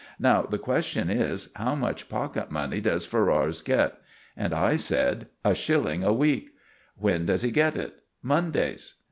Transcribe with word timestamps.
Now 0.17 0.41
the 0.41 0.57
question 0.57 1.11
is, 1.11 1.49
How 1.57 1.75
much 1.75 2.09
pocket 2.09 2.49
money 2.49 2.81
does 2.81 3.05
Ferrars 3.05 3.61
get?" 3.61 3.99
And 4.35 4.51
I 4.51 4.75
said: 4.75 5.27
"A 5.45 5.53
shilling 5.53 6.03
a 6.03 6.11
week." 6.11 6.49
"When 6.97 7.27
does 7.27 7.43
he 7.43 7.51
get 7.51 7.75
it?" 7.77 7.99
"Mondays." 8.23 8.95